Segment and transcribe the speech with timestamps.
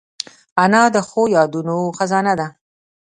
[0.63, 2.47] انا د ښو یادونو خزانه ده